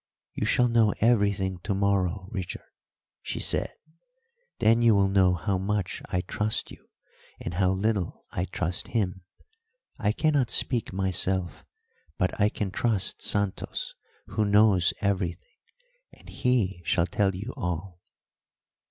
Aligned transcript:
"You 0.33 0.47
shall 0.47 0.67
know 0.67 0.95
everything 0.99 1.59
to 1.59 1.75
morrow, 1.75 2.27
Richard," 2.31 2.65
she 3.21 3.39
said. 3.39 3.71
"Then 4.57 4.81
you 4.81 4.95
will 4.95 5.09
know 5.09 5.35
how 5.35 5.59
much 5.59 6.01
I 6.09 6.21
trust 6.21 6.71
you 6.71 6.87
and 7.39 7.53
how 7.53 7.69
little 7.69 8.23
I 8.31 8.45
trust 8.45 8.87
him. 8.97 9.21
I 9.99 10.11
cannot 10.11 10.49
speak 10.49 10.91
myself, 10.91 11.63
but 12.17 12.41
I 12.41 12.49
can 12.49 12.71
trust 12.71 13.21
Santos, 13.21 13.93
who 14.25 14.43
knows 14.43 14.91
everything, 15.01 15.59
and 16.11 16.29
he 16.29 16.81
shall 16.83 17.05
tell 17.05 17.35
you 17.35 17.53
all." 17.55 17.99